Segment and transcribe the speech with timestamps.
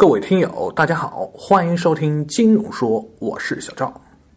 [0.00, 3.92] 各位听友，大家好，欢迎收听金融说，我是小赵。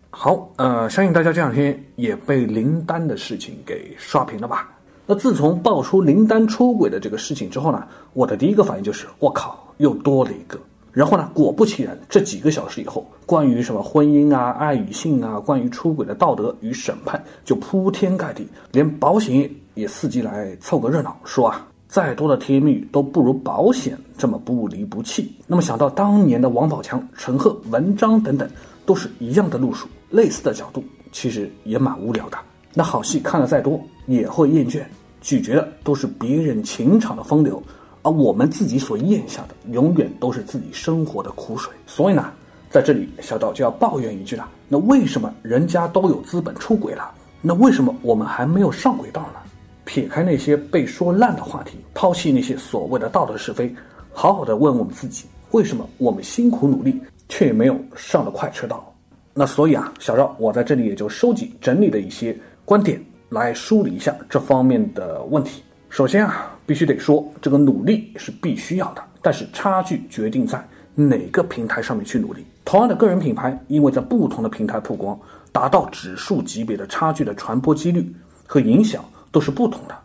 [0.10, 4.70] 好，呃，相信大家这两天也被林丹的事情给刷屏了吧？
[5.06, 10.60] 那自从爆出林丹出轨的这个事情之后呢，我的第一个反应就是，我靠，又多了一个。
[10.92, 21.66] 然后呢，果不其然，这几个小时以后，关于什么婚姻啊、爱与性啊，关于出轨的道德与审判，就铺天盖地，连保险业也伺机来凑个热闹，说啊。
[21.94, 25.32] 再多的甜言蜜语都不如保险这么不离不弃。
[25.46, 28.50] 那么想到当年的王宝强、陈赫、文章等等，
[28.84, 32.38] 都是一样的路数，类似的角度，其实也蛮无聊的。
[32.74, 34.82] 那好戏看了再多也会厌倦，
[35.22, 37.62] 咀嚼的都是别人情场的风流，
[38.02, 41.72] 而我们自己所咽下的，永远都是自己生活的苦水。
[41.86, 42.32] 所以呢，
[42.72, 49.42] 在这里小道就要抱怨一句了：那为什么人家都有资本出轨了，那为什么我们还没有上轨道呢？
[49.86, 53.74] 撇开那些被说烂的话题，抛弃那些所谓的道德是非，
[54.12, 58.94] 好好的问我们自己：为什么我们辛苦努力却没有上了快车道？
[59.34, 65.64] 那所以啊，小赵，我在这里也就收集整理了一些观点，来梳理一下这方面的问题。
[65.90, 70.64] 首先啊，必须得说，这个努力是必须要的，但是差距决定在
[70.96, 72.46] 哪个平台上面去努力。
[72.64, 75.20] 同样的个人品牌，因为在不同的平台曝光，
[75.52, 78.12] 达到指数级别的差距的传播几率
[78.48, 79.04] 和影响。
[79.34, 79.96] 都是不同的。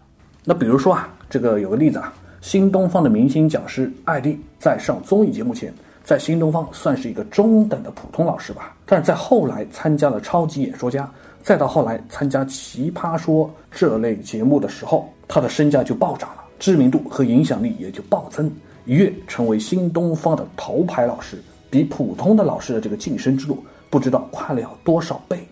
[0.42, 8.74] 那比如说啊，这个有个例子啊，新东方的明星讲师艾丽在上综艺节目前，在新东方算是一个中等的普通老师吧。
[8.86, 11.08] 但是在后来参加了超级演说家，
[11.42, 18.50] 再到后来参加奇葩说这类节目的时候，他的身价就暴涨了，知名度和影响力也就暴增，
[18.86, 21.36] 一跃成为新东方的头牌老师，
[21.68, 25.46] 比普通的老师的这个晋升之路不知道快了多少倍。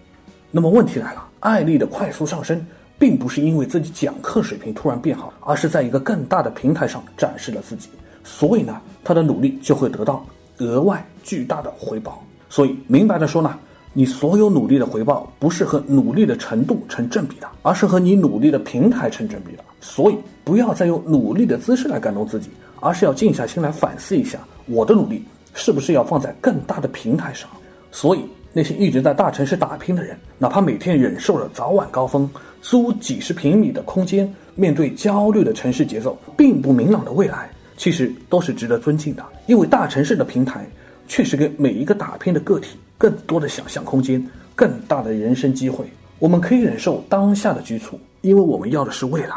[0.50, 2.66] 那么问题来了，艾丽的快速上升。
[2.98, 7.88] 并不是因为自己讲课水平突然变好，而是在一个更大的平台上展示了自己，
[8.24, 10.24] 所以呢，他的努力就会得到
[10.58, 12.24] 额外巨大的回报。
[12.48, 13.58] 所以明白的说呢，
[13.92, 19.62] 你所有努力的回报不是和努力的程度成正比的，而是和你努力的平台成正比的。
[19.80, 25.22] 所以不要再用努力的姿势来感动自己，而是要静下心来反思一下，我的努力
[25.54, 27.48] 是不是要放在更大的平台上。
[27.92, 28.20] 所以。
[28.52, 32.26] 那些一直在大城市打拼的人，哪怕每天忍受着早晚高峰，
[32.68, 39.24] 租几十平米的空间，面对焦虑的城市节奏，并不明朗的未来，其实都是值得尊敬的。
[39.46, 40.66] 因为大城市的平台，
[41.06, 44.20] 确实给每一个打拼的个体更多的想象空间，
[44.56, 45.86] 更大的人生机会。
[46.18, 49.36] 我们可以忍受当下的局促，因为我们要的是未来。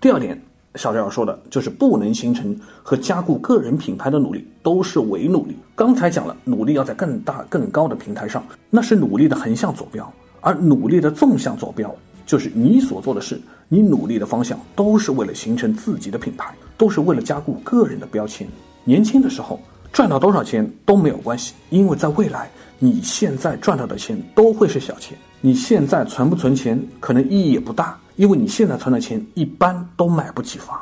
[0.00, 0.40] 第二点。
[0.76, 5.54] 小赵要说的就是不能形成和加固个人品牌的努力都是伪努力。
[5.74, 10.02] 刚才讲了，努力要在更大更高的平台上，那是努力的横向坐标；
[10.40, 11.94] 而努力的纵向坐标，
[12.26, 18.46] 就是你所做的事，你努力的方向都是为了形成自己的品牌，都是为了加固个人的标签。
[18.84, 19.60] 年轻的时候
[19.92, 25.16] 赚到多少钱都没有关系，因为在未来，你现在赚到的钱都会是小钱。
[25.40, 27.98] 你现在存不存钱，可能意义也不大。
[28.16, 30.78] 因为你现在存的钱一般都买不起房，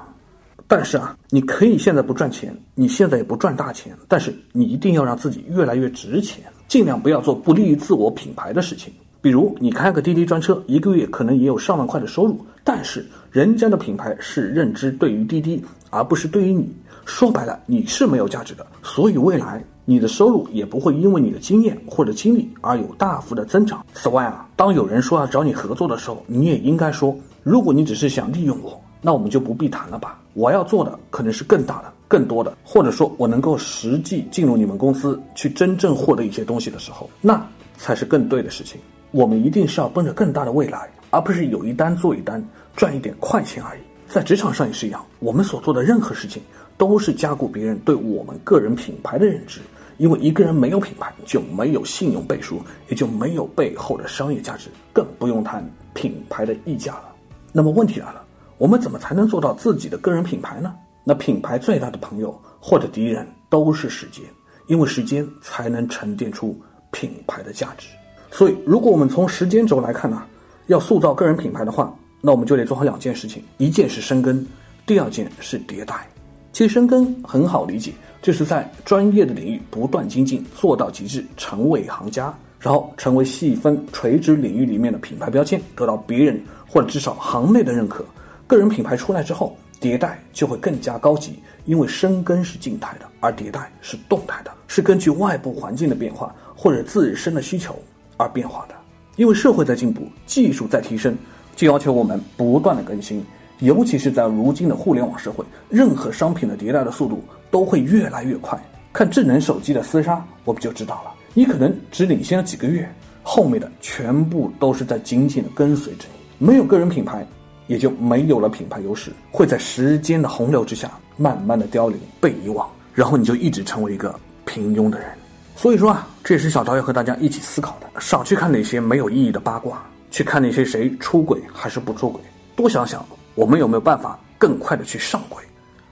[0.67, 8.93] 但是啊，你可以现在不赚钱，你现在也不赚大钱，但是你一定要让自己越来越值钱，尽量不要做不利于自我品牌的事情。
[9.23, 16.71] 比如你开个滴滴专车，一个月可能也有上万块的收入，但是人家的品牌是认知对于滴滴，而不是对于你。
[17.05, 19.63] 说白了，你是没有价值的，所以未来。
[19.87, 23.85] 你的收入也不会因为你的经验或者经历而有大幅的增长。
[23.93, 30.21] 此外啊，当有人说要找你合作的时候，你也应该说：如果你只是想利用我，那我们就不必谈了吧。
[30.35, 37.45] 我要做的可能是更大的、更多的，或者说我能够实际进入你们公司去真正获得一些东西的时候，那
[37.77, 38.81] 才是更对的事情。
[39.11, 42.45] 我们一定是要奔着更大的未来，而不是有一单做一单，
[42.77, 43.81] 赚一点快钱而已。
[44.09, 46.43] 在职场上也是一样，我们所做的任何事情
[46.77, 49.61] 都是加固别人对我们个人品牌的认知。
[49.99, 55.63] 因为一个人没有品牌，就没有信用背书，也就没有背后的商业价值，更不用谈
[55.93, 57.15] 品牌的溢价了。
[57.53, 58.25] 那么问题来了，
[58.57, 60.75] 我们怎么才能做到自己的个人品牌呢？
[61.05, 64.25] 那品牌最大的朋友或者敌人都是时间，
[64.69, 66.59] 因为时间才能沉淀出
[66.91, 67.89] 品牌的价值。
[68.31, 70.23] 所以，如果我们从时间轴来看呢，
[70.67, 74.47] 要塑造个人品牌的话，那我们就得做好两件事情：一件是深耕，
[74.87, 76.07] 第二件是迭代。
[76.53, 77.93] 其实深耕很好理解。
[78.23, 86.39] 就是在专业的领域不断精进，做到极致，成为行家，然后成为细分垂直领域里面的品牌标签，得到别人
[86.69, 88.05] 或者至少行内的认可。
[88.47, 97.75] 个人品牌出来之后，迭代就会更加高级，因为深耕是静态的，而迭代是动态的，是根据外部环境的变化或者自身的需求
[98.21, 98.75] 而变化的。
[99.17, 101.17] 因为社会在进步，技术在提升，
[101.57, 103.25] 就要求我们不断的更新。
[103.59, 108.59] 尤其是在如今的互联网社会，任何商品的迭代的速度都会越来越快。
[108.93, 112.91] 看智能手机的厮杀，我们就知道了，你可能只领先了几个月，
[113.23, 116.47] 后面的全部都是在紧紧的跟随着你。
[116.47, 117.27] 没有个人品牌，
[117.67, 125.09] 也就没有了品牌优势，会在时间的洪流之下慢慢的凋零、被遗忘，然后你就一直成为一个平庸的人。
[125.55, 132.21] 所以说啊，这也是小陶要和大家一起思考的：少去看那些没有意义的八卦，去看那些谁出轨还是不出轨，
[132.55, 135.43] 多想想我们有没有办法更快的去上轨。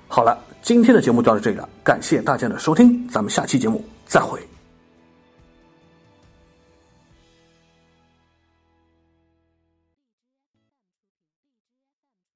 [0.07, 4.41] 好了，今天的节目就到这里了，感谢大家的收听，咱们下期节目再会。